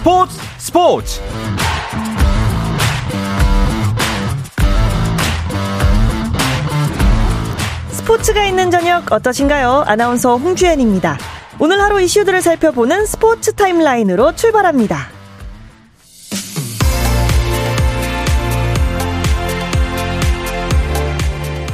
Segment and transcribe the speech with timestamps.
[0.00, 1.20] 스포츠 스포츠
[7.90, 9.84] 스포츠가 있는 저녁 어떠신가요?
[9.86, 11.18] 아나운서 홍주연입니다.
[11.58, 15.19] 오늘 하루 이슈들을 살펴보는 스포츠 타임라인으로 출발합니다.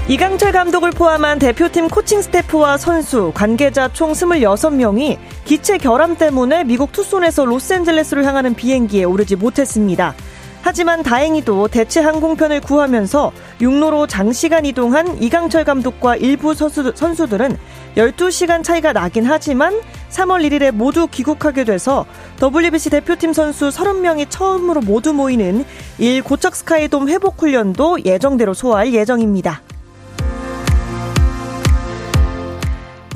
[0.08, 7.44] 이강철 감독을 포함한 대표팀 코칭 스태프와 선수, 관계자 총 26명이 기체 결함 때문에 미국 투손에서
[7.44, 10.14] 로스앤젤레스를 향하는 비행기에 오르지 못했습니다.
[10.62, 17.58] 하지만 다행히도 대체 항공편을 구하면서 육로로 장시간 이동한 이강철 감독과 일부 선수, 선수들은
[17.96, 22.06] 12시간 차이가 나긴 하지만 3월 1일에 모두 귀국하게 돼서
[22.40, 25.64] WBC 대표팀 선수 30명이 처음으로 모두 모이는
[25.98, 29.62] 일 고척 스카이돔 회복 훈련도 예정대로 소화할 예정입니다.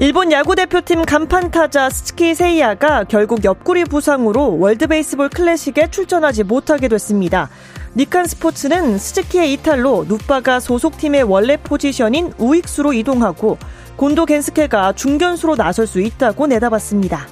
[0.00, 6.88] 일본 야구 대표팀 간판 타자 스즈키 세이야가 결국 옆구리 부상으로 월드 베이스볼 클래식에 출전하지 못하게
[6.88, 7.50] 됐습니다.
[7.94, 13.58] 니칸 스포츠는 스즈키의 이탈로 눗바가 소속팀의 원래 포지션인 우익수로 이동하고
[13.96, 17.26] 곤도 겐스케가 중견수로 나설 수 있다고 내다봤습니다.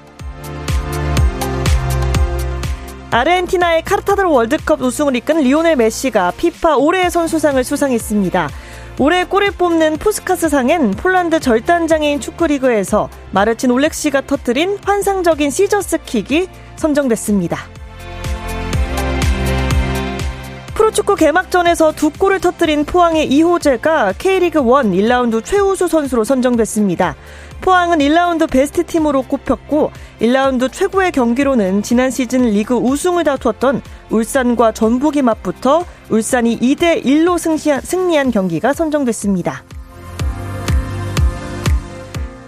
[3.11, 8.51] 아르헨티나의 카타르 월드컵 우승을 이끈 리오넬 메시가 피파 올해의 선수상을 수상했습니다.
[9.01, 17.59] 올해 골을 뽑는 푸스카스상엔 폴란드 절단장애인 축구리그에서 마르친 올렉시가 터뜨린 환상적인 시저스킥이 선정됐습니다.
[20.75, 27.15] 프로축구 개막전에서 두 골을 터뜨린 포항의 이호재가 K리그 1 1라운드 최우수 선수로 선정됐습니다.
[27.61, 35.23] 포항은 1라운드 베스트 팀으로 꼽혔고 1라운드 최고의 경기로는 지난 시즌 리그 우승을 다투었던 울산과 전북이
[35.23, 37.39] 맞붙어 울산이 2대 1로
[37.83, 39.65] 승리한, 경기가 선정됐습니다.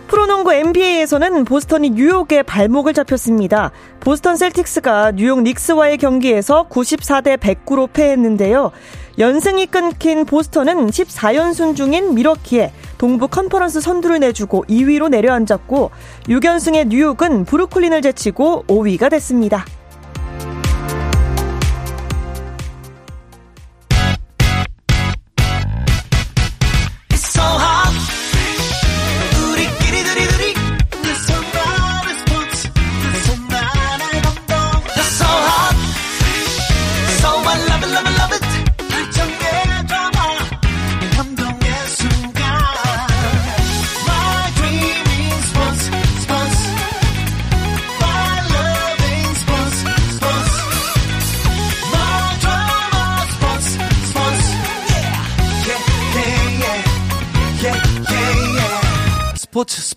[0.08, 3.70] 프로농구 NBA에서는 보스턴이 뉴욕에 발목을 잡혔습니다.
[4.00, 8.72] 보스턴 셀틱스가 뉴욕 닉스와의 경기에서 94대 109로 패했는데요.
[9.18, 15.90] 연승이 끊긴 보스턴은 14연승 중인 미러키에 동부 컨퍼런스 선두를 내주고 2위로 내려앉았고
[16.24, 19.64] 6연승의 뉴욕은 브루클린을 제치고 5위가 됐습니다.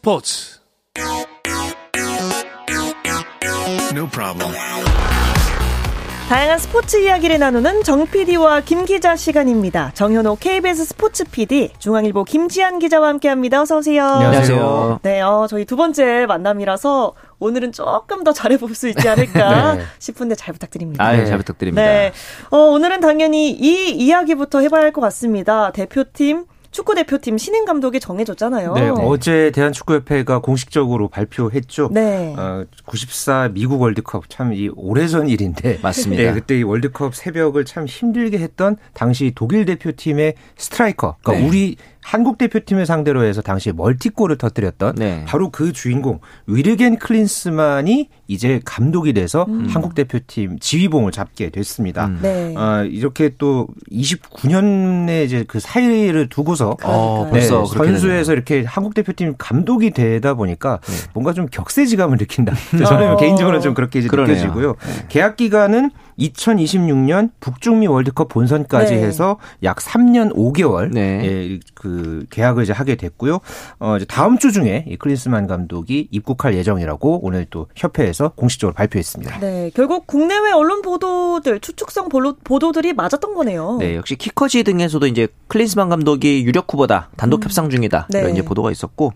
[0.03, 0.59] 스포츠
[3.95, 4.51] No problem.
[6.27, 9.91] 다양한 스포츠 이야기를 나누는 정 PD와 김 기자 시간입니다.
[9.93, 13.61] 정현호 KBS 스포츠 PD, 중앙일보 김지한 기자와 함께합니다.
[13.61, 14.03] 어서 오세요.
[14.05, 14.99] 안녕하세요.
[15.03, 19.83] 네, 어, 저희 두 번째 만남이라서 오늘은 조금 더 잘해볼 수 있지 않을까 네.
[19.99, 21.01] 싶은데 잘 부탁드립니다.
[21.01, 21.81] 아, 예, 잘 부탁드립니다.
[21.81, 22.11] 네,
[22.49, 25.71] 어, 오늘은 당연히 이 이야기부터 해봐야 할 것 같습니다.
[25.71, 28.73] 대표팀 축구 대표팀 신인 감독이 정해졌잖아요.
[28.73, 31.89] 네, 어제 대한축구협회가 공식적으로 발표했죠.
[31.93, 32.33] 네.
[32.35, 36.23] 어, 94 미국 월드컵 참 이 오래전 일인데 맞습니다.
[36.23, 41.47] 네, 그때 이 월드컵 새벽을 참 힘들게 했던 당시 독일 대표팀의 스트라이커, 그러니까 네.
[41.47, 45.23] 우리 한국 대표팀을 상대로 해서 당시 멀티골을 터뜨렸던 네.
[45.27, 49.67] 바로 그 주인공 위르겐 클린스만이 이제 감독이 돼서 음.
[49.69, 52.07] 한국 대표팀 지휘봉을 잡게 됐습니다.
[52.07, 52.19] 음.
[52.21, 52.53] 네.
[52.55, 57.27] 어, 이렇게 또 29년의 이제 그 사이를 두고서 어.
[57.31, 60.79] 벌써 네, 그렇게 선수에서 이렇게 한국 대표팀 감독이 되다 보니까
[61.13, 62.53] 뭔가 좀 격세지감을 느낀다.
[62.85, 63.17] 저는 어.
[63.17, 64.35] 개인적으로 좀 그렇게 이제 그러네요.
[64.35, 64.75] 느껴지고요.
[65.09, 69.01] 계약 기간은 2026년 북중미 월드컵 본선까지 네.
[69.01, 71.21] 해서 약 3년 5개월 네.
[71.23, 73.39] 예, 그 계약을 이제 하게 됐고요.
[73.79, 79.39] 어, 이제 다음 주 중에 이 클린스만 감독이 입국할 예정이라고 오늘 또 협회에서 공식적으로 발표했습니다.
[79.39, 83.77] 네, 결국 국내외 언론 보도들, 추측성 보도, 보도들이 맞았던 거네요.
[83.79, 88.19] 네, 역시 키커지 등에서도 이제 클린스만 감독이 유력 후보다 단독 협상 중이다 네.
[88.19, 89.13] 이런 이제 보도가 있었고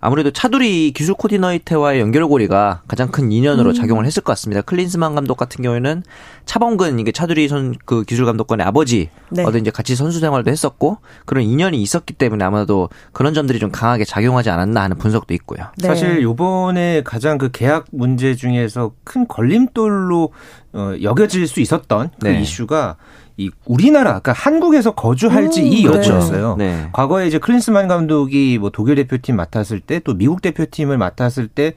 [0.00, 3.74] 아무래도 차두리 기술 코디네이터와의 연결고리가 가장 큰 인연으로 음.
[3.74, 4.62] 작용을 했을 것 같습니다.
[4.62, 6.02] 클린스만 감독 같은 경우에는
[6.46, 9.42] 차범근 이게 차두리 선 그 기술 감독관의 아버지 네.
[9.42, 14.04] 어떤 이제 같이 선수 생활도 했었고 그런 인연이 있었기 때문에 아마도 그런 점들이 좀 강하게
[14.04, 15.66] 작용하지 않았나 하는 분석도 있고요.
[15.78, 15.88] 네.
[15.88, 20.32] 사실 요번에 가장 그 계약 문제 중에서 큰 걸림돌로
[20.72, 22.40] 어, 여겨질 수 있었던 그 네.
[22.40, 22.96] 이슈가
[23.40, 26.10] 이 우리나라, 그러니까 한국에서 거주할지 음, 이 그렇죠.
[26.12, 26.56] 여부였어요.
[26.58, 26.88] 네.
[26.92, 31.72] 과거에 이제 클린스만 감독이 뭐 독일 대표팀 맡았을 때 또 미국 대표팀을 맡았을 때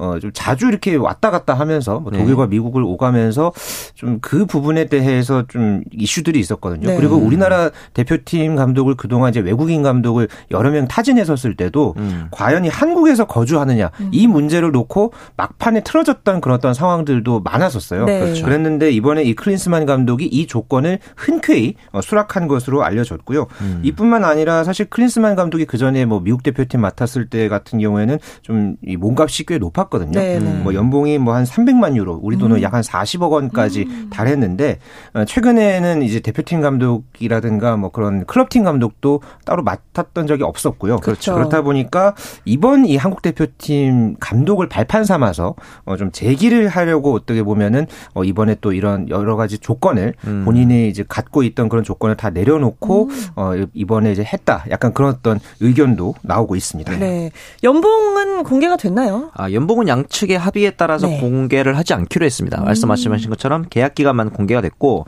[0.00, 2.18] 어 좀 자주 이렇게 왔다 갔다 하면서 뭐 네.
[2.18, 3.52] 독일과 미국을 오가면서
[3.94, 6.88] 좀 그 부분에 대해서 좀 이슈들이 있었거든요.
[6.88, 6.96] 네.
[6.96, 12.28] 그리고 우리나라 대표팀 감독을 그동안 이제 외국인 감독을 여러 명 타진했었을 때도 음.
[12.30, 18.04] 과연 이 한국에서 거주하느냐 이 문제를 놓고 막판에 틀어졌던 그런 어떤 상황들도 많았었어요.
[18.04, 18.20] 네.
[18.20, 18.44] 그렇죠.
[18.44, 23.46] 그랬는데 이번에 이 클린스만 감독이 이 조건을 흔쾌히 어, 수락한 것으로 알려졌고요.
[23.60, 23.80] 음.
[23.82, 28.76] 이뿐만 아니라 사실 클린스만 감독이 그 전에 뭐 미국 대표팀 맡았을 때 같은 경우에는 좀
[28.84, 30.18] 이 몸값이 꽤 높았거든요.
[30.18, 30.62] 네, 네.
[30.62, 32.62] 뭐 연봉이 뭐 한 300만 유로, 우리 돈은 음.
[32.62, 34.78] 약한 40억 원까지 달했는데
[35.14, 40.96] 어, 최근에는 이제 대표팀 감독이라든가 뭐 그런 클럽팀 감독도 따로 맡았던 적이 없었고요.
[40.96, 41.34] 그렇죠.
[41.34, 42.14] 그렇다 보니까
[42.44, 45.54] 이번 이 한국 대표팀 감독을 발판 삼아서
[45.84, 50.42] 어, 좀 제기를 하려고 어떻게 보면은 어, 이번에 또 이런 여러 가지 조건을 음.
[50.88, 53.26] 본인이 이제 갖고 있던 그런 조건을 다 내려놓고 음.
[53.36, 54.64] 어, 이번에 이제 했다.
[54.70, 56.96] 약간 그런 어떤 의견도 나오고 있습니다.
[56.98, 57.30] 네.
[57.62, 59.30] 연봉은 공개가 됐나요?
[59.34, 61.20] 아, 연봉은 양측의 합의에 따라서 네.
[61.20, 62.62] 공개를 하지 않기로 했습니다.
[62.62, 65.06] 말씀하신 것처럼 계약 기간만 공개가 됐고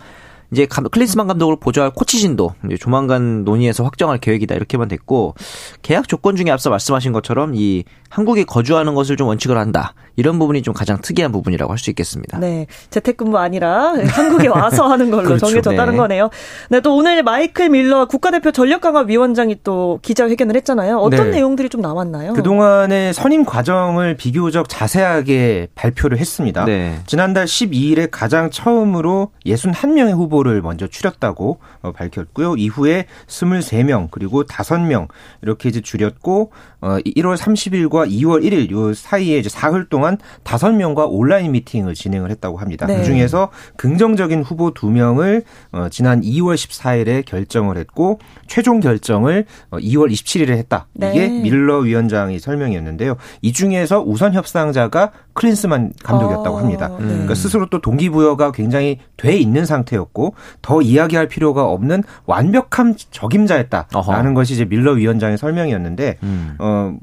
[0.52, 5.34] 이제 감- 클린스만 감독을 보조할 코치진도 이제 조만간 논의해서 확정할 계획이다 이렇게만 됐고
[5.82, 10.62] 계약 조건 중에 앞서 말씀하신 것처럼 이 한국에 거주하는 것을 좀 원칙으로 한다 이런 부분이
[10.62, 12.38] 좀 가장 특이한 부분이라고 할 수 있겠습니다.
[12.38, 12.66] 네.
[12.90, 15.46] 재택근무 아니라 한국에 와서 하는 걸로 그렇죠.
[15.46, 15.96] 정해졌다는 네.
[15.96, 16.28] 거네요.
[16.68, 20.98] 네, 또 오늘 마이클 밀러 국가대표 전력강화 위원장이 또 기자회견을 했잖아요.
[20.98, 21.36] 어떤 네.
[21.36, 22.34] 내용들이 좀 나왔나요?
[22.34, 26.64] 그 동안의 선임 과정을 비교적 자세하게 발표를 했습니다.
[26.66, 26.98] 네.
[27.06, 32.56] 지난달 12일에 가장 처음으로 61명의 후보 를 먼저 추렸다고 어, 밝혔고요.
[32.56, 35.08] 이후에 23명 그리고 5명
[35.42, 41.52] 이렇게 이제 줄였고 어, 1월 30일과 2월 1일 요 사이에 이제 사흘 동안 5명과 온라인
[41.52, 42.86] 미팅을 진행을 했다고 합니다.
[42.86, 42.98] 네.
[42.98, 50.50] 그중에서 긍정적인 후보 2명을 어, 지난 2월 14일에 결정을 했고 최종 결정을 어, 2월 27일에
[50.50, 50.86] 했다.
[50.96, 51.42] 이게 네.
[51.42, 53.16] 밀러 위원장의 설명이었는데요.
[53.42, 56.88] 이 중에서 우선 협상자가 클린스만 감독이었다고 어, 합니다.
[56.98, 57.06] 네.
[57.06, 60.29] 그러니까 스스로 또 동기부여가 굉장히 돼 있는 상태였고
[60.62, 64.34] 더 이야기할 필요가 없는 완벽한 적임자였다라는 어허.
[64.34, 66.54] 것이 이제 밀러 위원장의 설명이었는데 음.
[66.58, 66.94] 어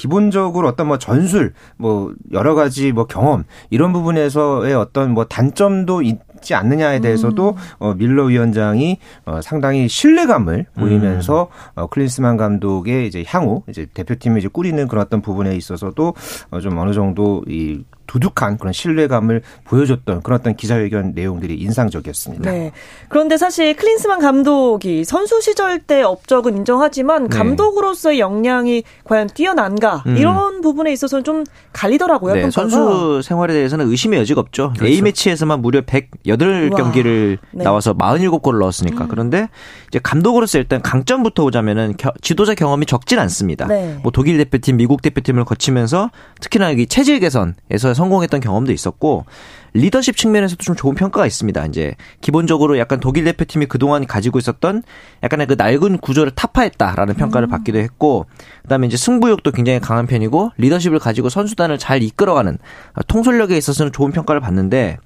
[0.00, 6.54] 기본적으로 어떤 뭐 전술 뭐 여러 가지 뭐 경험 이런 부분에서의 어떤 뭐 단점도 있지
[6.54, 8.96] 않느냐에 대해서도 어 밀러 위원장이
[9.26, 15.20] 어 상당히 신뢰감을 보이면서 어 클린스만 감독의 이제 향후 이제 대표팀을 이제 꾸리는 그런 어떤
[15.20, 16.14] 부분에 있어서도
[16.50, 22.50] 어좀 어느 정도 이 두둑한 그런 신뢰감을 보여줬던 그런 어떤 기자회견 내용들이 인상적이었습니다.
[22.50, 22.72] 네.
[23.08, 27.38] 그런데 사실 클린스만 감독이 선수 시절 때 업적은 인정하지만 네.
[27.38, 30.16] 감독으로서의 역량이 과연 뛰어난가 음.
[30.16, 32.34] 이런 부분에 있어서는 좀 갈리더라고요.
[32.34, 32.50] 네.
[32.50, 34.72] 선수 생활에 대해서는 의심의 여지가 없죠.
[34.76, 34.92] 그렇죠.
[34.92, 37.64] A매치에서만 무려 108경기를 네.
[37.64, 39.06] 나와서 47골을 넣었으니까.
[39.06, 39.48] 그런데
[39.88, 43.66] 이제 감독으로서 일단 강점부터 오자면은 겨- 지도자 경험이 적진 않습니다.
[43.68, 43.98] 네.
[44.02, 46.10] 뭐 독일 대표팀, 미국 대표팀을 거치면서
[46.40, 49.26] 특히나 여기 체질 개선에서 성공했던 경험도 있었고
[49.72, 51.66] 리더십 측면에서도 좀 좋은 평가가 있습니다.
[51.66, 54.82] 이제 기본적으로 약간 독일 대표팀이 그동안 가지고 있었던
[55.22, 58.26] 약간의 그 낡은 구조를 타파했다라는 평가를 받기도 했고
[58.62, 62.58] 그다음에 이제 승부욕도 굉장히 강한 편이고 리더십을 가지고 선수단을 잘 이끌어가는
[63.06, 64.98] 통솔력에 있어서는 좋은 평가를 받는데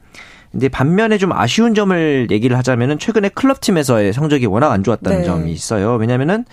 [0.57, 5.25] 이제 반면에 좀 아쉬운 점을 얘기를 하자면은 최근에 클럽 팀에서의 성적이 워낙 안 좋았다는 네.
[5.25, 5.95] 점이 있어요.
[5.97, 6.45] 왜냐면은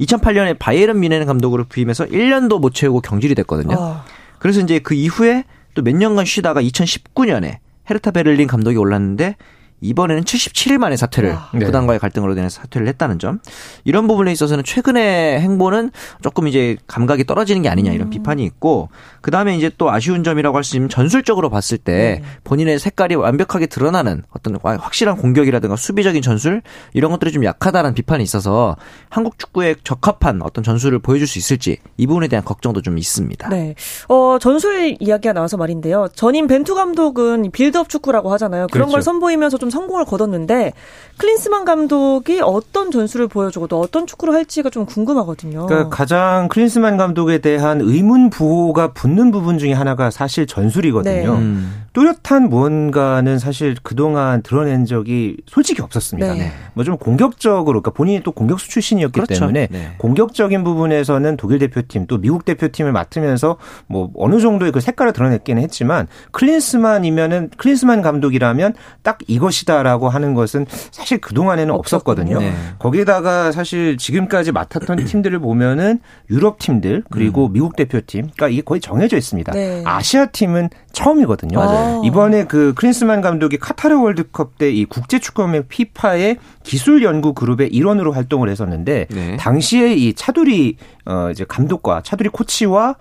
[0.00, 3.76] 2008년에 바이에른 미네는 감독으로 부임해서 1년도 못 채우고 경질이 됐거든요.
[3.78, 4.04] 아,
[4.38, 7.58] 그래서 이제 그 이후에 또 몇 년간 쉬다가 2019년에
[7.88, 9.36] 헤르타 베를린 감독이 올랐는데
[9.80, 11.50] 이번에는 77일 만에 사퇴를 와.
[11.54, 11.64] 네.
[11.66, 13.40] 구단과의 갈등으로 인해서 사퇴를 했다는 점
[13.84, 15.90] 이런 부분에 있어서는 최근의 행보는
[16.22, 18.88] 조금 이제 감각이 떨어지는 게 아니냐 이런 비판이 있고
[19.20, 23.66] 그 다음에 이제 또 아쉬운 점이라고 할 수 있는 전술적으로 봤을 때 본인의 색깔이 완벽하게
[23.66, 28.76] 드러나는 어떤 확실한 공격이라든가 수비적인 전술 이런 것들이 좀 약하다는 비판이 있어서
[29.08, 33.48] 한국 축구에 적합한 어떤 전술을 보여줄 수 있을지 이 부분에 대한 걱정도 좀 있습니다.
[33.48, 33.74] 네.
[34.08, 36.08] 어, 전술 이야기가 나와서 말인데요.
[36.14, 38.66] 전임 벤투 감독은 빌드업 축구라고 하잖아요.
[38.70, 38.92] 그런 그렇죠.
[38.92, 40.72] 걸 선보이면서 좀 성공을 거뒀는데
[41.18, 45.66] 클린스만 감독이 어떤 전술을 보여주고 또 어떤 축구를 할지가 좀 궁금하거든요.
[45.66, 51.34] 그러니까 가장 클린스만 감독에 대한 의문 부호가 붙는 부분 중에 하나가 사실 전술이거든요.
[51.34, 51.38] 네.
[51.40, 51.84] 음.
[51.92, 56.34] 뚜렷한 무언가는 사실 그동안 드러낸 적이 솔직히 없었습니다.
[56.34, 56.52] 네.
[56.74, 59.40] 뭐좀 공격적으로, 그러니까 본인이 또 공격수 출신이었기 그렇죠.
[59.40, 59.94] 때문에 네.
[59.98, 63.56] 공격적인 부분에서는 독일 대표팀 또 미국 대표팀을 맡으면서
[63.88, 70.66] 뭐 어느 정도의 그 색깔을 드러냈기는 했지만 클린스만이면은 클린스만 감독이라면 딱 이것이 것이다라고 하는 것은
[70.90, 72.38] 사실 그 동안에는 없었거든요.
[72.38, 72.52] 네.
[72.78, 76.00] 거기다가 사실 지금까지 맡았던 팀들을 보면은
[76.30, 77.52] 유럽 팀들 그리고 음.
[77.52, 79.52] 미국 대표팀, 그러니까 이게 거의 정해져 있습니다.
[79.52, 79.82] 네.
[79.84, 81.58] 아시아 팀은 처음이거든요.
[81.58, 82.02] 맞아요.
[82.04, 88.12] 이번에 그 크린스만 감독이 카타르 월드컵 때 이 국제 축구연맹 피파의 기술 연구 그룹의 일원으로
[88.12, 89.36] 활동을 했었는데 네.
[89.36, 90.76] 당시에 이 차두리
[91.06, 92.94] 어 이제 감독과 차두리 코치와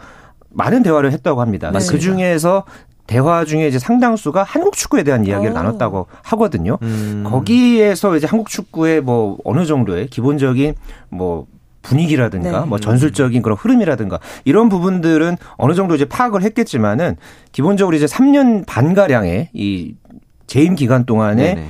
[0.50, 1.70] 많은 대화를 했다고 합니다.
[1.72, 1.92] 맞습니다.
[1.96, 2.64] 그 중에서
[3.10, 5.56] 대화 중에 이제 상당수가 한국 축구에 대한 이야기를 오.
[5.56, 6.78] 나눴다고 하거든요.
[6.84, 7.24] 음.
[7.26, 10.76] 거기에서 이제 한국 축구의 뭐 어느 정도의 기본적인
[11.10, 11.48] 뭐
[11.82, 12.66] 분위기라든가 네.
[12.68, 17.16] 뭐 전술적인 그런 흐름이라든가 이런 부분들은 어느 정도 이제 파악을 했겠지만은
[17.52, 19.96] 기본적으로 이제 3년 반 가량의 이
[20.46, 21.68] 재임 기간 동안에 네네.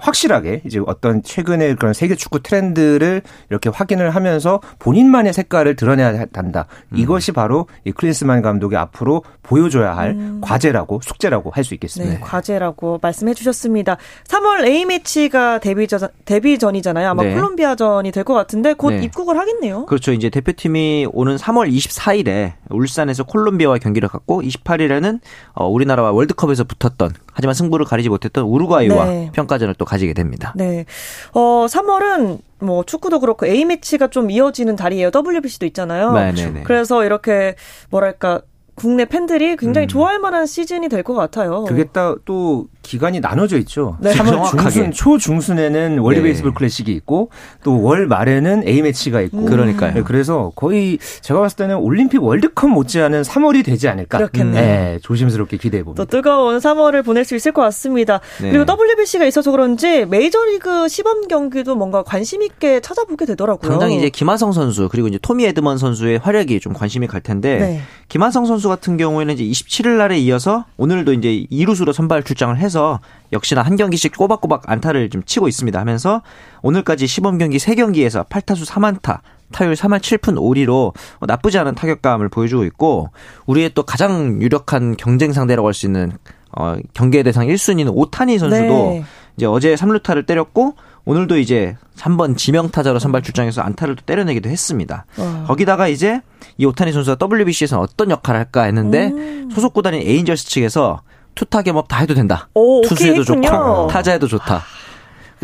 [0.00, 6.66] 확실하게 이제 어떤 최근의 그런 세계 축구 트렌드를 이렇게 확인을 하면서 본인만의 색깔을 드러내야 한다.
[6.92, 6.96] 음.
[6.98, 12.14] 이것이 바로 이 클린스만 감독이 앞으로 보여줘야 할 과제라고 숙제라고 할 수 있겠습니다.
[12.14, 13.98] 네, 과제라고 말씀해 주셨습니다.
[14.28, 17.08] 3월 A매치가 데뷔전, 데뷔전이잖아요.
[17.10, 17.34] 아마 네.
[17.34, 19.02] 콜롬비아전이 될 것 같은데 곧 네.
[19.04, 19.86] 입국을 하겠네요.
[19.86, 20.12] 그렇죠.
[20.12, 25.20] 이제 대표팀이 오는 3월 24일에 울산에서 콜롬비아와 경기를 갖고 28일에는
[25.54, 29.30] 어, 우리나라와 월드컵에서 붙었던 하지만 승부를 가리지 못했던 우루과이와 네.
[29.32, 30.52] 평가전을 또 가지게 됩니다.
[30.56, 30.84] 네.
[31.32, 35.10] 어, 3월은 뭐 축구도 그렇고 A매치가 좀 이어지는 달이에요.
[35.12, 36.12] WBC도 있잖아요.
[36.12, 36.62] 네네네.
[36.62, 37.56] 그래서 이렇게
[37.90, 38.42] 뭐랄까
[38.80, 41.60] 국내 팬들이 굉장히 좋아할 만한 시즌이 될 것 같아요.
[41.60, 41.64] 음.
[41.66, 43.96] 그게 또, 또 기간이 나눠져 있죠.
[44.00, 44.12] 네.
[44.12, 44.70] 3월 정확하게.
[44.70, 46.24] 중순, 초중순에는 월드 네.
[46.24, 47.30] 베이스볼 클래식이 있고
[47.64, 49.44] 또 월 말에는 A 매치가 있고.
[49.44, 49.94] 그러니까요.
[49.94, 54.18] 네, 그래서 거의 제가 봤을 때는 올림픽 월드컵 못지않은 3월이 되지 않을까.
[54.18, 54.60] 그렇겠네요.
[54.62, 56.04] 네, 조심스럽게 기대해 봅니다.
[56.04, 58.20] 또 뜨거운 3월을 보낼 수 있을 것 같습니다.
[58.40, 58.50] 네.
[58.52, 63.70] 그리고 WBC가 있어서 그런지 메이저리그 시범 경기도 뭔가 관심 있게 찾아보게 되더라고요.
[63.70, 67.80] 당장 이제 김하성 선수 그리고 이제 토미 에드먼 선수의 활약이 좀 관심이 갈 텐데 네.
[68.08, 73.00] 김하성 선수 같은 경우에는 이제 27일 날에 이어서 오늘도 이제 2루수로 선발 출장을 해서
[73.32, 76.22] 역시나 한 경기씩 꼬박꼬박 안타를 좀 치고 있습니다 하면서
[76.62, 79.18] 오늘까지 시범 경기 3경기에서 8타수 3안타
[79.52, 80.94] 타율 3할 7푼 5리로
[81.26, 83.10] 나쁘지 않은 타격감을 보여주고 있고
[83.46, 86.12] 우리의 또 가장 유력한 경쟁 상대라고 할 수 있는
[86.56, 89.04] 어, 경계 대상 1순위는 오타니 선수도 네.
[89.36, 90.74] 이제 어제 3루타를 때렸고
[91.04, 95.06] 오늘도 이제 3번 지명타자로 선발 출장해서 안타를 또 때려내기도 했습니다.
[95.16, 95.44] 와.
[95.46, 96.20] 거기다가 이제
[96.58, 99.50] 이 오타니 선수가 WBC에서는 어떤 역할을 할까 했는데 음.
[99.52, 101.02] 소속 구단인 에인절스 측에서
[101.34, 102.48] 투타 겸업 다 해도 된다.
[102.54, 103.24] 오, 투수에도.
[103.24, 104.62] 좋고 타자에도 좋다.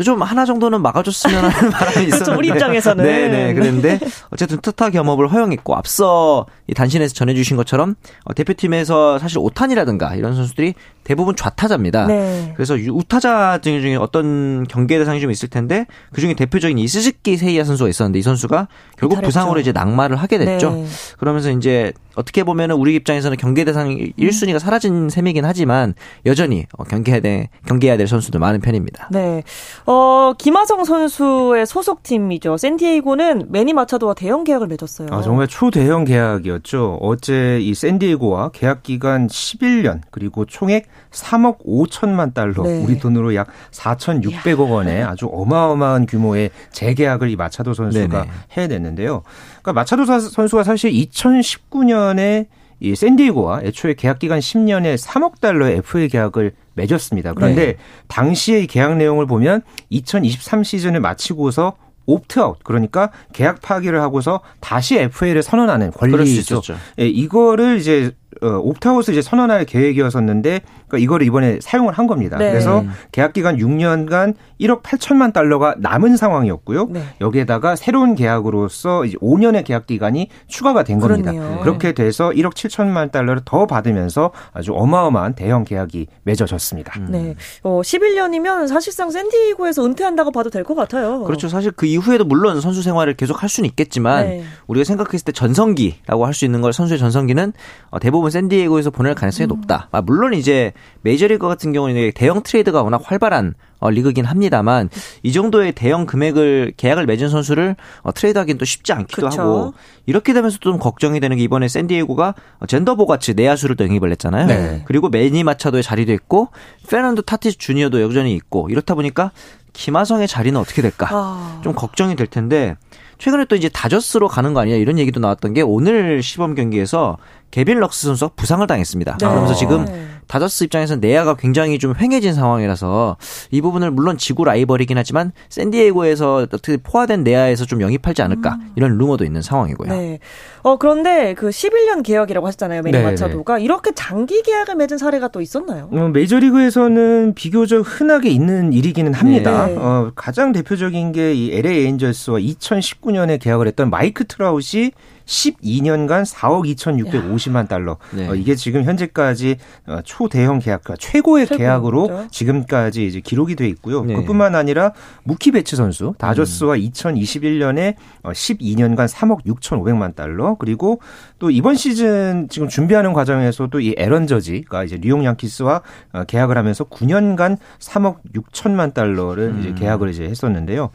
[0.03, 2.15] 좀 하나 정도는 막아줬으면 하는 바람이 있었는데.
[2.23, 3.03] 그렇죠, 우리 입장에서는.
[3.03, 3.53] 네네.
[3.53, 3.99] 그런데
[4.31, 10.73] 어쨌든 투타 겸업을 허용했고 앞서 이 단신에서 전해주신 것처럼 어, 대표팀에서 사실 오탄이라든가 이런 선수들이
[11.03, 12.07] 대부분 좌타자입니다.
[12.07, 12.51] 네.
[12.55, 16.87] 그래서 유- 우타자 등 중에 어떤 경계 대상이 좀 있을 텐데 그 중에 대표적인 이
[16.87, 19.27] 스즈키 세이야 선수가 있었는데 이 선수가 결국 이탈했죠.
[19.27, 20.71] 부상으로 이제 낙마를 하게 됐죠.
[20.71, 20.85] 네.
[21.17, 25.93] 그러면서 이제 어떻게 보면은 우리 입장에서는 경계 대상 1순위가 사라진 셈이긴 하지만
[26.25, 29.07] 여전히 어, 경계해야 돼 경계해야 될 선수들 많은 편입니다.
[29.11, 29.43] 네.
[29.89, 32.57] 어, 김하성 선수의 소속팀이죠.
[32.57, 35.07] 샌디에이고는 매니 마차도와 대형 계약을 맺었어요.
[35.11, 36.97] 아, 정말 초대형 계약이었죠.
[37.01, 42.83] 어제 이 샌디에고와 계약 기간 11년 그리고 총액 3억 5천만 달러, 네.
[42.83, 48.29] 우리 돈으로 약 4,600억 원의 아주 어마어마한 규모의 재계약을 이 마차도 선수가 네네.
[48.51, 49.23] 해냈는데요.
[49.61, 52.47] 그러니까 마차도 사- 선수가 사실 2019년에
[52.79, 57.33] 이 샌디에고와 애초에 계약 기간 10년에 3억 달러의 FA 계약을 맺었습니다.
[57.33, 57.75] 그런데 네.
[58.07, 61.73] 당시의 계약 내용을 보면 2023 시즌을 마치고서
[62.05, 66.61] 옵트아웃 그러니까 계약 파기를 하고서 다시 FA를 선언하는 권리죠.
[66.99, 72.37] 예, 이거를 이제 어, 옵트아웃을 이제 선언할 계획이었었는데 그러니까 이거를 이번에 사용을 한 겁니다.
[72.37, 72.49] 네.
[72.51, 76.87] 그래서 계약 기간 6년간 1억 8천만 달러가 남은 상황이었고요.
[76.89, 77.01] 네.
[77.21, 81.31] 여기에다가 새로운 계약으로서 이제 5년의 계약 기간이 추가가 된 겁니다.
[81.31, 81.59] 그렇네요.
[81.61, 86.99] 그렇게 돼서 1억 7천만 달러를 더 받으면서 아주 어마어마한 대형 계약이 맺어졌습니다.
[87.09, 87.35] 네.
[87.63, 91.23] 어, 11년이면 사실상 샌디에이고에서 은퇴한다고 봐도 될 것 같아요.
[91.23, 91.47] 그렇죠.
[91.47, 94.43] 사실 그 이후에도 물론 선수 생활을 계속 할 수는 있겠지만 네.
[94.67, 97.53] 우리가 생각했을 때 전성기라고 할 수 있는 걸 선수의 전성기는
[97.89, 99.89] 어, 대부분 샌디에고에서 보낼 가능성이 높다.
[99.91, 104.89] 아, 물론 이제 메이저리그 같은 경우는 대형 트레이드가 워낙 활발한 어, 리그긴 합니다만
[105.23, 109.41] 이 정도의 대형 금액을 계약을 맺은 선수를 어, 트레이드하기는 또 쉽지 않기도 그쵸.
[109.41, 109.73] 하고
[110.05, 114.11] 이렇게 되면서 좀 걱정이 되는 게 이번에 샌디에고가 어, 잰더 보가츠 같이 내야수를 또 영입을
[114.11, 114.47] 했잖아요.
[114.47, 114.83] 네.
[114.85, 116.49] 그리고 매니 마차도의 자리도 있고
[116.89, 119.31] 페르난도 타티스 주니어도 여전히 있고 이렇다 보니까
[119.73, 121.07] 김하성의 자리는 어떻게 될까?
[121.11, 121.61] 아.
[121.63, 122.75] 좀 걱정이 될 텐데
[123.19, 127.17] 최근에 또 이제 다저스로 가는 거 아니냐 이런 얘기도 나왔던 게 오늘 시범 경기에서
[127.51, 129.17] 개빈 럭스 선수가 부상을 당했습니다.
[129.19, 129.27] 네.
[129.27, 129.85] 그러면서 지금
[130.27, 133.15] 다저스 입장에서는 내야가 굉장히 좀 횡해진 상황이라서
[133.51, 138.71] 이 부분을 물론 지구 라이벌이긴 하지만 샌디에이고에서 어떻게 포화된 내야에서 좀 영입하지 않을까 음.
[138.75, 139.89] 이런 루머도 있는 상황이고요.
[139.89, 140.19] 네.
[140.63, 145.39] 어 그런데 그 11년 계약이라고 하셨잖아요, 매니 네, 마차도가 이렇게 장기 계약을 맺은 사례가 또
[145.39, 145.87] 있었나요?
[145.93, 149.67] 어, 메이저리그에서는 비교적 흔하게 있는 일이기는 합니다.
[149.67, 149.75] 네.
[149.77, 154.91] 어, 가장 대표적인 게 이 LA 에인절스와 2019년에 계약을 했던 마이크 트라웃이
[155.27, 157.97] 12년간 4억 2,650만 달러.
[158.11, 158.27] 네.
[158.27, 162.27] 어, 이게 지금 현재까지 어, 초대형 계약, 그러니까 최고의 최고, 계약으로 그렇죠.
[162.31, 164.03] 지금까지 이제 기록이 돼 있고요.
[164.03, 164.15] 네.
[164.15, 164.93] 그뿐만 아니라
[165.23, 171.01] 무키 베츠 선수 다저스와 2021년에 어, 12년간 3억 6,500만 달러 그리고
[171.39, 175.81] 또 이번 시즌 지금 준비하는 과정에서도 이 에런 저지가 이제 뉴욕 양키스와
[176.13, 180.89] 어, 계약을 하면서 9년간 3억 6천만 달러를 이제 계약을 이제 했었는데요.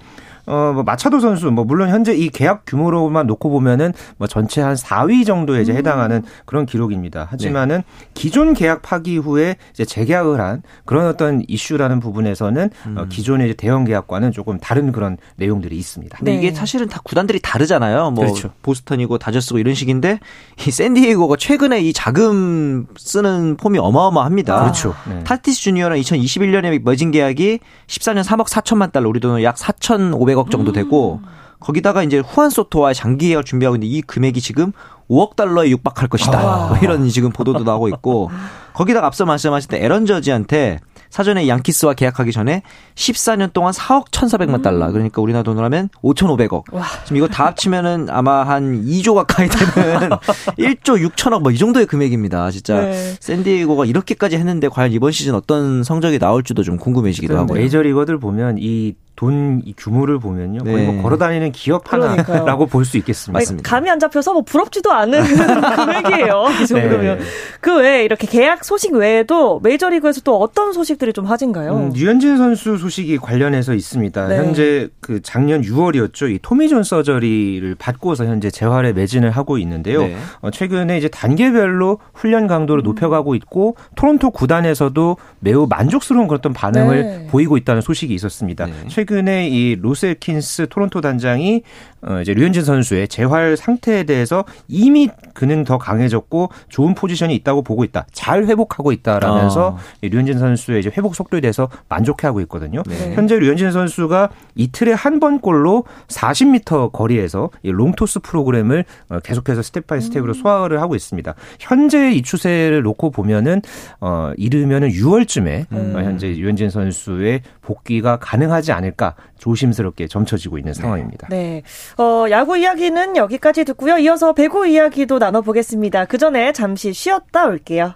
[0.47, 4.75] 어, 뭐, 마차도 선수, 뭐, 물론 현재 이 계약 규모로만 놓고 보면은, 뭐, 전체 한
[4.75, 7.27] 4위 정도에 이제 해당하는 그런 기록입니다.
[7.31, 7.83] 하지만은,
[8.15, 13.85] 기존 계약 파기 후에 이제 재계약을 한 그런 어떤 이슈라는 부분에서는, 어, 기존의 이제 대형
[13.85, 16.19] 계약과는 조금 다른 그런 내용들이 있습니다.
[16.19, 16.39] 근데 네.
[16.39, 18.11] 이게 사실은 다 구단들이 다르잖아요.
[18.11, 18.51] 뭐 그렇죠.
[18.63, 20.21] 보스턴이고 다저스고 이런 식인데
[20.67, 24.61] 이 샌디에이고가 최근에 이 자금 쓰는 폼이 어마어마합니다.
[24.61, 24.95] 그렇죠.
[25.09, 25.23] 네.
[25.25, 31.21] 타티스 주니어는 2021년에 맺은 계약이 14년 3억 4천만 달러, 우리 돈으로 약 4,500억 정도 되고
[31.61, 34.73] 거기다가 이제 후안 소토와의 장기 계약을 준비하고 있는데 이 금액이 지금
[35.09, 36.69] 5억 달러에 육박할 것이다.
[36.69, 38.31] 뭐 이런 지금 보도도 나오고 있고
[38.73, 42.63] 거기다가 앞서 말씀하신 때 에런 저지한테 사전에 양키스와 계약하기 전에
[42.95, 44.91] 14년 동안 4억 1,400만 달러.
[44.91, 46.65] 그러니까 우리나라 돈으로 하면 5,500억.
[47.05, 50.09] 지금 이거 다 합치면은 아마 한 2조 가까이 되는
[50.59, 52.51] 1조 6천억 뭐 이 정도의 금액입니다.
[52.51, 53.15] 진짜 네.
[53.21, 57.59] 샌디에이고가 이렇게까지 했는데 과연 이번 시즌 어떤 성적이 나올지도 좀 궁금해지기도 하고요.
[57.59, 60.65] 메이저 리거들 보면 이돈 규모를 보면요.
[60.65, 60.93] 거의 네.
[60.93, 62.37] 뭐 걸어 다니는 기업 그러니까요.
[62.39, 63.39] 하나라고 볼 수 있겠습니다.
[63.53, 65.23] 아니, 감이 안 잡혀서 뭐 부럽지도 않은
[65.77, 66.45] 금액이에요.
[66.63, 67.19] 이 정도면.
[67.19, 67.25] 네.
[67.61, 71.77] 그 외에 이렇게 계약 소식 외에도 메이저리그에서 또 어떤 소식들이 좀 화제인가요?
[71.77, 74.29] 음, 류현진 선수 소식이 관련해서 있습니다.
[74.29, 74.37] 네.
[74.37, 76.31] 현재 그 작년 6월이었죠.
[76.35, 80.03] 이 토미존 서저리를 받고서 현재 재활에 매진을 하고 있는데요.
[80.03, 80.17] 네.
[80.41, 82.49] 어, 최근에 이제 단계별로 훈련 음.
[82.49, 87.27] 강도를 높여가고 있고 토론토 구단에서도 매우 만족스러운 그런 반응을 네.
[87.31, 88.67] 보이고 있다는 소식이 있었습니다.
[88.67, 88.73] 네.
[89.03, 91.63] 최근에 이 로셀킨스 토론토 단장이
[92.05, 97.85] 어, 이제 류현진 선수의 재활 상태에 대해서 이미 그는 더 강해졌고 좋은 포지션이 있다고 보고
[97.85, 98.07] 있다.
[98.13, 99.79] 잘 회복하고 있다라면서 어.
[100.03, 102.83] 이 류현진 선수의 이제 회복 속도에 대해서 만족해하고 있거든요.
[102.89, 103.15] 네.
[103.15, 110.01] 현재 류현진 선수가 이틀에 한 번꼴로 40m 거리에서 이 롱토스 프로그램을 어, 계속해서 step by
[110.01, 111.35] step으로 소화를 하고 있습니다.
[111.61, 113.63] 현재 이 추세를 놓고 보면은
[114.01, 115.93] 어 이르면은 6월쯤에 음.
[115.95, 121.29] 어, 현재 류현진 선수의 복귀가 가능하지 않을 까 조심스럽게 점쳐지고 있는 상황입니다.
[121.31, 121.63] 네.
[121.99, 123.99] 어, 야구 이야기는 여기까지 듣고요.
[123.99, 126.05] 이어서 배구 이야기도 나눠보겠습니다.
[126.05, 127.95] 그 전에 잠시 쉬었다 올게요.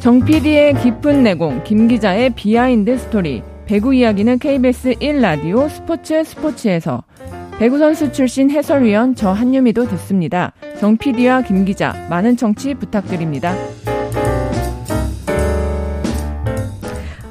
[0.00, 3.42] 정 PD의 깊은 내공, 김 기자의 비하인드 스토리.
[3.64, 7.02] 배구 이야기는 KBS 1라디오 스포츠 스포츠에서
[7.58, 10.52] 배구 선수 출신 해설위원 저 한유미도 듣습니다.
[10.80, 13.54] 정 PD와 김 기자 많은 청취 부탁드립니다.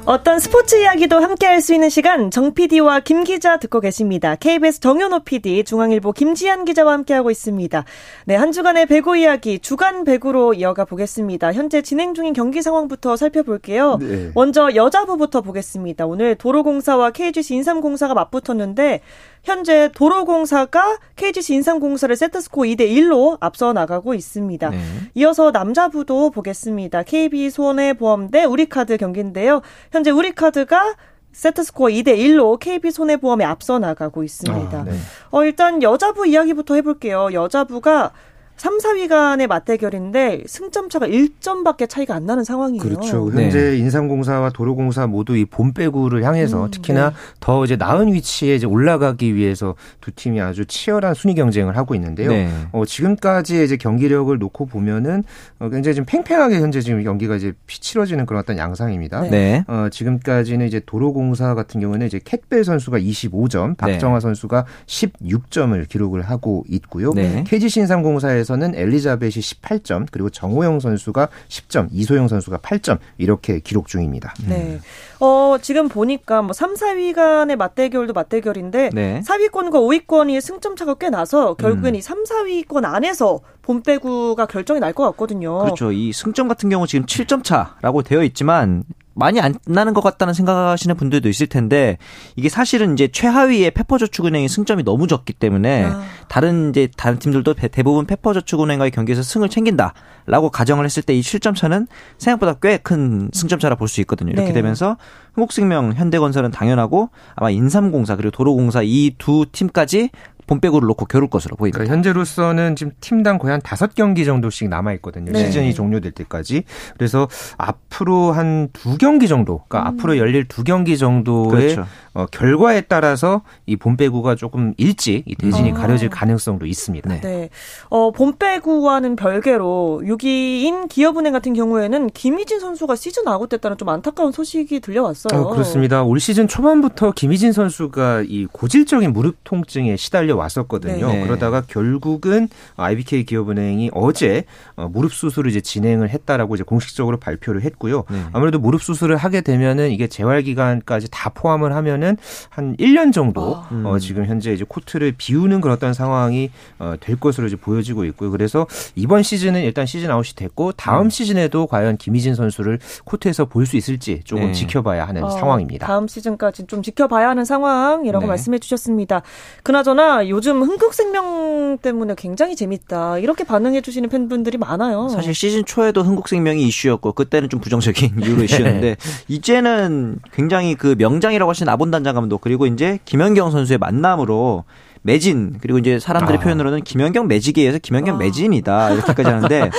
[0.06, 4.34] 어떤 스포츠 이야기도 함께 할 수 있는 시간 정 PD와 김 기자 듣고 계십니다.
[4.34, 7.84] KBS 정현호 PD, 중앙일보 김지한 기자와 함께하고 있습니다.
[8.26, 11.54] 네, 한 주간의 배구 이야기 주간 배구로 이어가 보겠습니다.
[11.54, 13.96] 현재 진행 중인 경기 상황부터 살펴볼게요.
[13.98, 14.30] 네.
[14.34, 16.04] 먼저 여자부부터 보겠습니다.
[16.04, 19.00] 오늘 도로공사와 KGC 인삼공사가 맞붙었는데
[19.44, 24.70] 현재 도로공사가 KGC 인삼공사를 세트스코어 2대 1로 앞서 나가고 있습니다.
[24.70, 24.78] 네.
[25.14, 27.02] 이어서 남자부도 보겠습니다.
[27.02, 29.60] KB 손해보험대 우리카드 경기인데요.
[29.92, 30.96] 현재 우리카드가
[31.32, 34.78] 세트스코어 2대 1로 KB 손해보험에 앞서 나가고 있습니다.
[34.78, 34.92] 아, 네.
[35.30, 37.28] 어, 일단 여자부 이야기부터 해볼게요.
[37.32, 38.12] 여자부가
[38.56, 42.82] 3, 4위 간의 맞대결인데 승점 차가 1점밖에 차이가 안 나는 상황이에요.
[42.82, 43.28] 그렇죠.
[43.34, 43.44] 네.
[43.44, 47.16] 현재 인삼공사와 도로공사 모두 이 봄배구를 향해서 음, 특히나 네.
[47.40, 52.30] 더 이제 나은 위치에 이제 올라가기 위해서 두 팀이 아주 치열한 순위 경쟁을 하고 있는데요.
[52.30, 52.48] 네.
[52.72, 55.24] 어, 지금까지의 이제 경기력을 놓고 보면은
[55.58, 59.22] 어, 굉장히 좀 팽팽하게 현재 지금 경기가 이제 피- 치러지는 그런 어떤 양상입니다.
[59.22, 59.30] 네.
[59.30, 59.64] 네.
[59.66, 66.64] 어, 지금까지는 이제 도로공사 같은 경우는 이제 캣벨 선수가 25점, 박정화 선수가 16점을 기록을 하고
[66.68, 67.12] 있고요.
[67.12, 67.44] 네.
[67.46, 74.32] KGC 인삼공사에서 는 엘리자벳이 18점, 그리고 정호영 선수가 10점, 이소영 선수가 8점 이렇게 기록 중입니다.
[74.48, 74.78] 네.
[75.20, 79.20] 어, 지금 보니까 뭐 3, 4위 간의 맞대결도 맞대결인데 네.
[79.26, 79.72] 4위권과
[80.06, 81.98] 5위권이 승점 차가 꽤 나서 결국엔 음.
[81.98, 85.58] 이 3, 4위권 안에서 봄배구가 결정이 날 것 같거든요.
[85.58, 85.90] 그렇죠.
[85.90, 90.96] 이 승점 같은 경우 지금 7점 차라고 되어 있지만 많이 안 나는 것 같다는 생각하시는
[90.96, 91.98] 분들도 있을 텐데
[92.36, 96.02] 이게 사실은 이제 최하위의 페퍼저축은행이 승점이 너무 적기 때문에 아.
[96.28, 101.54] 다른 이제 다른 팀들도 대- 대부분 페퍼저축은행과의 경기에서 승을 챙긴다라고 가정을 했을 때 이 실점
[101.54, 101.86] 차는
[102.18, 104.32] 생각보다 꽤 큰 승점 차라 볼 수 있거든요.
[104.32, 104.52] 이렇게 네.
[104.54, 104.96] 되면서
[105.34, 110.10] 흥국생명, 현대건설은 당연하고 아마 인삼공사 그리고 도로공사 이 두 팀까지
[110.46, 111.78] 본배구를 놓고 겨룰 것으로 보입니다.
[111.78, 115.32] 그러니까 현재로서는 지금 팀당 거의 한 다섯 경기 정도씩 남아 있거든요.
[115.32, 115.46] 네.
[115.46, 116.64] 시즌이 종료될 때까지.
[116.96, 117.28] 그래서
[117.58, 121.86] 앞으로 한 두 경기 정도, 그러니까 앞으로 열릴 두 경기 정도의 그렇죠.
[122.14, 125.74] 어, 결과에 따라서 이 본배구가 조금 일찍 이 대진이 아.
[125.74, 127.08] 가려질 가능성도 있습니다.
[127.08, 127.20] 네.
[127.20, 127.50] 네.
[127.88, 135.40] 어, 본배구와는 별개로 6위인 기업은행 같은 경우에는 김희진 선수가 시즌 아웃됐다는 좀 안타까운 소식이 들려왔어요.
[135.40, 136.04] 어, 그렇습니다.
[136.04, 141.08] 올 시즌 초반부터 김희진 선수가 이 고질적인 무릎 통증에 시달려 왔었거든요.
[141.08, 141.24] 네.
[141.24, 144.44] 그러다가 결국은 IBK 기업은행이 어제
[144.76, 148.04] 어, 무릎 수술을 이제 진행을 했다라고 이제 공식적으로 발표를 했고요.
[148.08, 148.22] 네.
[148.32, 152.03] 아무래도 무릎 수술을 하게 되면은 이게 재활 기간까지 다 포함을 하면은
[152.50, 153.68] 한 1년 정도 아.
[153.72, 153.84] 음.
[153.86, 158.30] 어, 지금 현재 이제 코트를 비우는 그런 어떤 상황이 어, 될 것으로 이제 보여지고 있고요.
[158.30, 163.76] 그래서 이번 시즌은 일단 시즌 아웃이 됐고 다음 시즌에도 과연 김희진 선수를 코트에서 볼 수
[163.78, 164.52] 있을지 조금 네.
[164.52, 165.86] 지켜봐야 하는 어, 상황입니다.
[165.86, 168.28] 다음 시즌까지 좀 지켜봐야 하는 상황이라고 네.
[168.28, 169.22] 말씀해 주셨습니다.
[169.62, 173.18] 그나저나 요즘 흥국생명 때문에 굉장히 재밌다.
[173.18, 175.08] 이렇게 반응해 주시는 팬분들이 많아요.
[175.08, 178.96] 사실 시즌 초에도 흥국생명이 이슈였고 그때는 좀 부정적인 이유로 이슈였는데
[179.28, 184.64] 이제는 굉장히 그 명장이라고 하시는 아본 단장 감독 그리고 이제 김연경 선수의 만남으로
[185.02, 186.42] 매진 그리고 이제 사람들의 아.
[186.42, 188.18] 표현으로는 김연경 매직에 서 김연경 아.
[188.18, 189.70] 매진이다 이렇게까지 하는데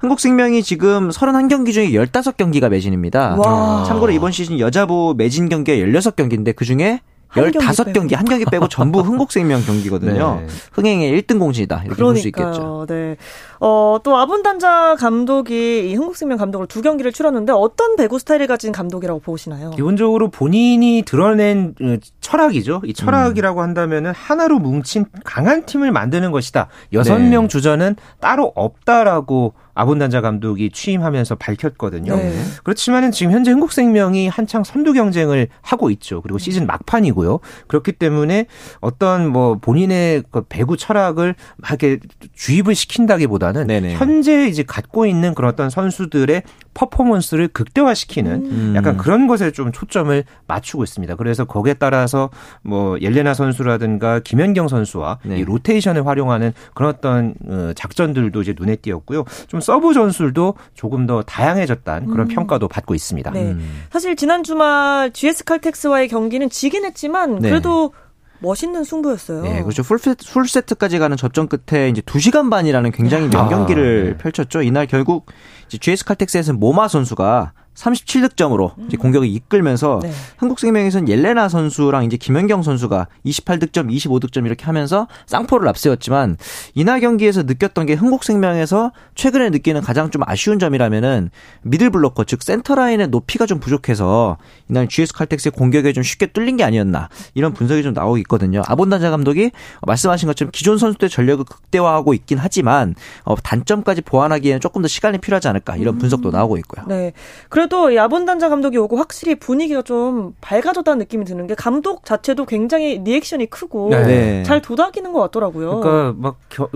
[0.00, 3.36] 흥국생명이 지금 31경기 중에 15경기가 매진입니다.
[3.38, 3.84] 와.
[3.86, 9.00] 참고로 이번 시즌 여자부 매진 경기가 16경기인데 그중에 한 경기 15경기, 한 경기 빼고 전부
[9.04, 10.40] 흥국생명 경기거든요.
[10.40, 10.46] 네.
[10.72, 11.82] 흥행의 1등 공신이다.
[11.84, 12.86] 이렇게 볼 수 있겠죠.
[12.88, 13.16] 네.
[13.60, 19.20] 어, 또 아분단자 감독이 이 흥국생명 감독을 두 경기를 치렀는데 어떤 배구 스타일을 가진 감독이라고
[19.20, 19.70] 보시나요?
[19.70, 22.82] 기본적으로 본인이 드러낸 어, 철학이죠.
[22.84, 26.68] 이 철학이라고 한다면은 하나로 뭉친 강한 팀을 만드는 것이다.
[26.92, 27.28] 여섯 네.
[27.30, 32.16] 명 주전은 따로 없다라고 아본단자 감독이 취임하면서 밝혔거든요.
[32.16, 32.32] 네.
[32.64, 36.20] 그렇지만은 지금 현재 흥국생명이 한창 선두 경쟁을 하고 있죠.
[36.20, 37.38] 그리고 시즌 막판이고요.
[37.68, 38.46] 그렇기 때문에
[38.80, 42.00] 어떤 뭐 본인의 그 배구 철학을 막 이렇게
[42.34, 43.94] 주입을 시킨다기보다 는 네네.
[43.94, 46.42] 현재 이제 갖고 있는 그런 어떤 선수들의
[46.74, 48.72] 퍼포먼스를 극대화시키는 음.
[48.76, 51.16] 약간 그런 것에 좀 초점을 맞추고 있습니다.
[51.16, 52.30] 그래서 거기에 따라서
[52.62, 55.38] 뭐 옐레나 선수라든가 김연경 선수와 네.
[55.38, 59.24] 이 로테이션을 활용하는 그런 어떤 어, 작전들도 이제 눈에 띄었고요.
[59.48, 63.30] 좀 서브 전술도 조금 더 다양해졌다는 그런 평가도 받고 있습니다.
[63.32, 63.42] 네.
[63.52, 63.82] 음.
[63.90, 67.48] 사실 지난 주말 GS 칼텍스와의 경기는 지긴 했지만 네.
[67.48, 67.92] 그래도
[68.40, 69.42] 멋있는 승부였어요.
[69.42, 69.82] 네, 그렇죠.
[69.82, 74.16] 풀세트, 풀세트까지 가는 접전 끝에 이제 2시간 반이라는 굉장히 명경기를 아, 네.
[74.18, 74.62] 펼쳤죠.
[74.62, 75.26] 이날 결국
[75.66, 80.10] 이제 GS 칼텍스에서는 모마 선수가 37득점으로 이제 공격을 이끌면서 네.
[80.36, 86.36] 한국생명에서는 옐레나 선수랑 이제 김연경 선수가 28득점, 25득점 이렇게 하면서 쌍포를 앞세웠지만
[86.74, 91.30] 이날 경기에서 느꼈던 게 흥국생명에서 최근에 느끼는 가장 좀 아쉬운 점이라면은
[91.62, 94.38] 미들 블로커 즉 센터 라인의 높이가 좀 부족해서
[94.68, 98.62] 이날 GS 칼텍스의 공격에 좀 쉽게 뚫린 게 아니었나 이런 분석이 좀 나오고 있거든요.
[98.66, 99.52] 아본단자 감독이
[99.86, 105.48] 말씀하신 것처럼 기존 선수들의 전력을 극대화하고 있긴 하지만 어, 단점까지 보완하기에는 조금 더 시간이 필요하지
[105.48, 106.84] 않을까 이런 분석도 나오고 있고요.
[106.86, 107.12] 네.
[107.48, 112.98] 그래도 이 아본단자 감독이 오고 확실히 분위기가 좀 밝아졌다는 느낌이 드는 게 감독 자체도 굉장히
[113.04, 114.42] 리액션이 크고 네.
[114.42, 115.80] 잘 도닥이는 것 같더라고요.
[115.80, 116.68] 그러니까 막 겨-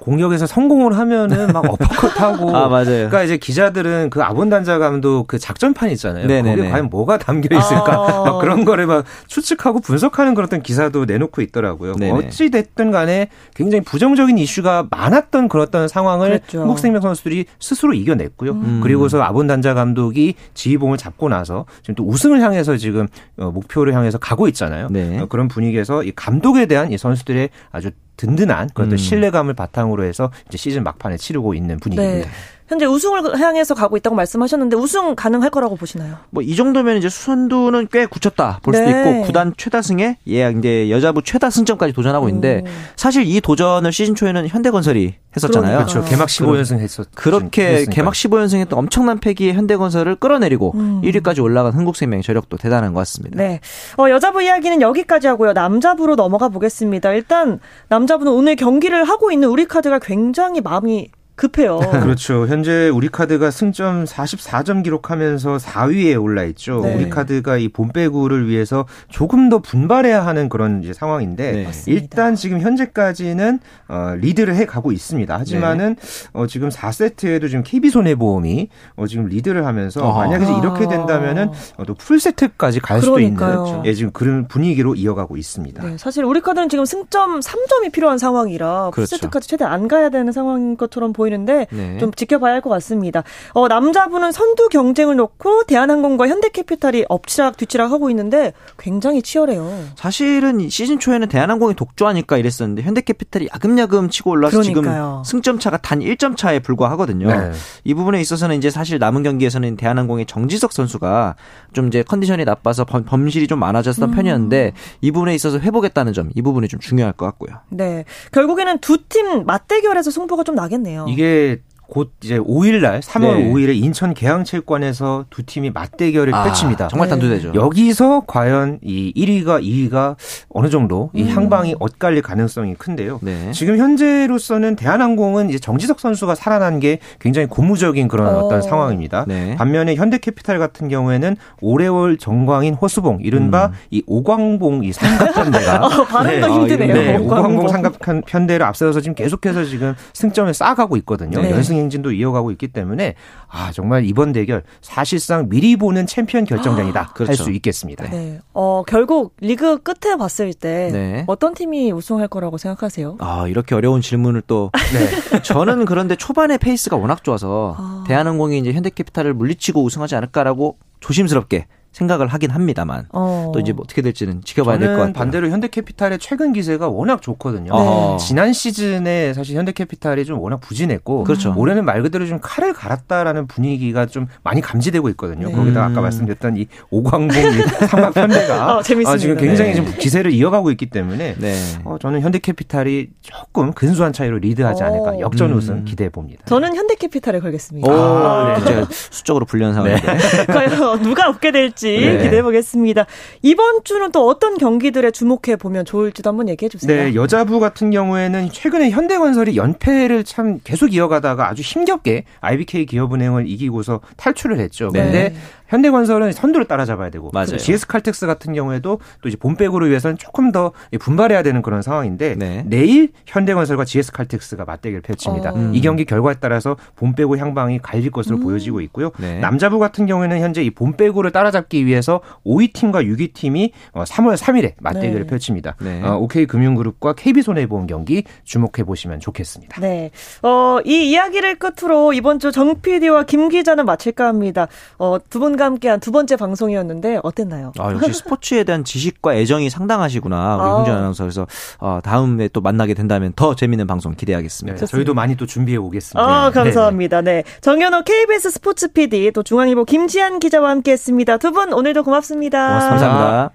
[0.00, 2.84] 공격에서 성공을 하면은 막 어퍼컷하고 아 맞아요.
[2.84, 6.26] 그러니까 이제 기자들은 그 아본단자 감독 그 작전판 있잖아요.
[6.26, 6.56] 네네네.
[6.56, 7.92] 거기에 과연 뭐가 담겨 있을까?
[7.92, 8.22] 아.
[8.24, 11.94] 막 그런 거를 막 추측하고 분석하는 그런 어떤 기사도 내놓고 있더라고요.
[11.94, 12.26] 네네.
[12.26, 16.60] 어찌 됐든 간에 굉장히 부정적인 이슈가 많았던 그런 어떤 상황을 그랬죠.
[16.60, 18.52] 한국생명 선수들이 스스로 이겨냈고요.
[18.52, 18.80] 음.
[18.82, 24.48] 그리고서 아본단자 감독이 지휘봉을 잡고 나서 지금 또 우승을 향해서 지금 어, 목표를 향해서 가고
[24.48, 24.88] 있잖아요.
[24.90, 25.18] 네.
[25.20, 28.96] 어, 그런 분위기에서 이 감독에 대한 이 선수들의 아주 든든한 그런 음.
[28.98, 32.28] 신뢰감을 바탕으로 해서 이제 시즌 막판에 치르고 있는 분위기입니다.
[32.28, 32.34] 네.
[32.68, 36.16] 현재 우승을 향해서 가고 있다고 말씀하셨는데 우승 가능할 거라고 보시나요?
[36.30, 39.00] 뭐 이 정도면 이제 수선두는 꽤 굳혔다 볼 수도 네.
[39.00, 42.68] 있고 구단 최다승에 예 이제 여자부 최다 승점까지 도전하고 있는데 오.
[42.96, 45.72] 사실 이 도전을 시즌 초에는 현대건설이 했었잖아요.
[45.78, 45.92] 그러니까.
[45.92, 46.08] 그렇죠.
[46.10, 47.94] 개막 15연승 했었 그렇게 했으니까요.
[47.94, 51.00] 개막 15연승 했던 엄청난 패기의 현대건설을 끌어내리고 음.
[51.04, 53.36] 1위까지 올라간 흥국생명의 저력도 대단한 것 같습니다.
[53.36, 53.60] 네.
[53.98, 55.52] 어, 여자부 이야기는 여기까지 하고요.
[55.52, 57.12] 남자부로 넘어가 보겠습니다.
[57.12, 61.78] 일단 남자부는 오늘 경기를 하고 있는 우리 카드가 굉장히 마음이 급해요.
[62.02, 62.46] 그렇죠.
[62.46, 66.80] 현재 우리카드가 승점 44점 기록하면서 4위에 올라 있죠.
[66.80, 66.96] 네.
[66.96, 71.70] 우리카드가 이 본배구를 위해서 조금 더 분발해야 하는 그런 이제 상황인데 네.
[71.86, 75.38] 일단 지금 현재까지는 어, 리드를 해 가고 있습니다.
[75.38, 75.96] 하지만은
[76.32, 80.18] 어, 지금 4세트에도 지금 KB 손해보험이 어, 지금 리드를 하면서 어허.
[80.18, 80.58] 만약에 아.
[80.58, 83.66] 이렇게 된다면은 어, 또 풀세트까지 갈 수도 그러니까요.
[83.66, 85.84] 있는 예, 지금 그런 분위기로 이어가고 있습니다.
[85.84, 89.10] 네, 사실 우리 카드는 지금 승점 3점이 필요한 상황이라 그렇죠.
[89.10, 91.98] 풀세트까지 최대한 안 가야 되는 상황인 것처럼 보이 는데 네.
[91.98, 93.22] 좀 지켜봐야 할 것 같습니다.
[93.52, 99.70] 어, 남자분은 선두 경쟁을 놓고 대한항공과 현대캐피탈이 엎치락 뒤치락 하고 있는데 굉장히 치열해요.
[99.96, 105.22] 사실은 이 시즌 초에는 대한항공이 독주하니까 이랬었는데 현대캐피탈이 야금야금 치고 올라서 그러니까요.
[105.24, 107.28] 지금 승점 차가 단 1점 차에 불과하거든요.
[107.28, 107.52] 네.
[107.84, 111.36] 이 부분에 있어서는 이제 사실 남은 경기에서는 대한항공의 정지석 선수가
[111.72, 114.14] 좀 이제 컨디션이 나빠서 범, 범실이 좀 많아졌던 음.
[114.14, 117.56] 편이었는데 이 부분에 있어서 회복했다는 점, 이 부분이 좀 중요할 것 같고요.
[117.70, 118.04] 네.
[118.32, 121.06] 결국에는 두 팀 맞대결에서 승부가 좀 나겠네요.
[121.18, 123.50] 이게 곧 이제 5일날 3월 네.
[123.50, 126.84] 5일에 인천 계양체육관에서 두 팀이 맞대결을 펼칩니다.
[126.84, 127.10] 아, 정말 네.
[127.10, 127.52] 단두대죠.
[127.54, 130.16] 여기서 과연 이 1위가 2위가
[130.50, 131.28] 어느 정도 이 음.
[131.30, 133.20] 향방이 엇갈릴 가능성이 큰데요.
[133.22, 133.50] 네.
[133.52, 138.38] 지금 현재로서는 대한항공은 이제 정지석 선수가 살아난 게 굉장히 고무적인 그런 어.
[138.40, 138.48] 어.
[138.48, 139.24] 떤 상황입니다.
[139.26, 139.56] 네.
[139.56, 143.72] 반면에 현대캐피탈 같은 경우에는 오래월 정광인 호수봉 이른바 음.
[143.90, 146.52] 이 오광봉 이 삼각편대가 어, 발음도 네.
[146.52, 146.94] 힘드네요.
[146.94, 147.56] 네, 오광봉.
[147.56, 151.40] 오광봉 삼각편대를 앞세워서 지금 계속해서 지금 승점을 쌓아가고 있거든요.
[151.40, 151.50] 네.
[151.50, 153.14] 연승 행진도 이어가고 있기 때문에
[153.48, 157.30] 아 정말 이번 대결 사실상 미리 보는 챔피언 결정전이다 그렇죠.
[157.30, 158.08] 할수 있겠습니다.
[158.10, 158.40] 네.
[158.52, 161.24] 어, 결국 리그 끝에 봤을 때 네.
[161.26, 163.16] 어떤 팀이 우승할 거라고 생각하세요?
[163.20, 164.70] 아, 이렇게 어려운 질문을 또
[165.32, 165.42] 네.
[165.42, 168.04] 저는 그런데 초반에 페이스가 워낙 좋아서 아.
[168.06, 173.50] 대한항공이 이제 현대캐피탈을 물리치고 우승하지 않을까라고 조심스럽게 생각을 하긴 합니다만 어.
[173.52, 175.12] 또 이제 뭐 어떻게 될지는 지켜봐야 될것 저는 같아요.
[175.12, 177.72] 반대로 현대캐피탈의 최근 기세가 워낙 좋거든요.
[177.72, 178.16] 네.
[178.24, 181.54] 지난 시즌에 사실 현대캐피탈이 좀 워낙 부진했고 그렇죠.
[181.56, 185.48] 올해는 말 그대로 좀 칼을 갈았다라는 분위기가 좀 많이 감지되고 있거든요.
[185.48, 185.54] 네.
[185.54, 185.92] 거기다 음.
[185.92, 188.82] 아까 말씀드렸던 이 오광봉 이 삼각 편대가 어.
[189.06, 189.74] 아, 지금 굉장히 네.
[189.76, 191.54] 지금 기세를 이어가고 있기 때문에 네.
[191.84, 195.20] 어, 저는 현대캐피탈이 조금 근소한 차이로 리드하지 않을까 어.
[195.20, 195.56] 역전 음.
[195.56, 196.44] 우승 기대해 봅니다.
[196.46, 197.90] 저는 현대캐피탈에 걸겠습니다.
[197.90, 198.64] 오, 아, 네.
[198.64, 200.18] 제가 수적으로 불리한 상황인데.
[200.46, 202.22] 과연 누가 얻게 될지 네.
[202.22, 203.06] 기대해 보겠습니다.
[203.42, 207.04] 이번 주는 또 어떤 경기들에 주목해 보면 좋을지도 한번 얘기해 주세요.
[207.04, 214.00] 네, 여자부 같은 경우에는 최근에 현대건설이 연패를 참 계속 이어가다가 아주 힘겹게 IBK 기업은행을 이기고서
[214.16, 214.90] 탈출을 했죠.
[214.92, 215.02] 네.
[215.02, 215.34] 근데
[215.68, 217.56] 현대건설은 선두를 따라잡아야 되고 맞아요.
[217.56, 222.64] GS 칼텍스 같은 경우에도 또 이제 본백으로 위해서는 조금 더 분발해야 되는 그런 상황인데 네.
[222.66, 225.52] 내일 현대건설과 GS 칼텍스가 맞대결 펼칩니다.
[225.52, 225.70] 어.
[225.72, 228.42] 이 경기 결과에 따라서 본배구 향방이 갈릴 것으로 음.
[228.42, 229.10] 보여지고 있고요.
[229.18, 229.38] 네.
[229.40, 235.20] 남자부 같은 경우에는 현재 이 본배구를 따라잡기 위해서 5위 팀과 6위 팀이 3월 3일에 맞대결을
[235.22, 235.26] 네.
[235.26, 235.76] 펼칩니다.
[235.80, 236.02] 네.
[236.02, 239.80] 어, OK금융그룹과 KB손해보험 경기 주목해 보시면 좋겠습니다.
[239.80, 240.10] 네.
[240.42, 244.68] 어, 이 이야기를 끝으로 이번 주 정 PD와 김 기자는 마칠까 합니다.
[244.98, 247.72] 어, 두분 과 함께한 두 번째 방송이었는데 어땠나요?
[247.78, 250.56] 아, 역시 스포츠에 대한 지식과 애정이 상당하시구나.
[250.56, 250.74] 우리 아.
[250.76, 251.24] 홍준 아나운서.
[251.24, 251.46] 그래서
[251.78, 254.78] 어, 다음에 또 만나게 된다면 더 재밌는 방송 기대하겠습니다.
[254.78, 256.20] 네, 저희도 많이 또 준비해 오겠습니다.
[256.22, 257.20] 아, 네, 감사합니다.
[257.22, 257.42] 네.
[257.60, 261.36] 정현호 KBS 스포츠 PD 또 중앙일보 김지한 기자와 함께 했습니다.
[261.36, 262.58] 두 분 오늘도 고맙습니다.
[262.68, 263.08] 고맙습니다.
[263.08, 263.50] 감사합니다.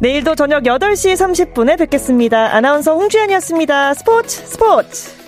[0.00, 2.54] 내일도 저녁 8시 30분에 뵙겠습니다.
[2.54, 3.94] 아나운서 홍주연이었습니다.
[3.94, 5.23] 스포츠 스포츠.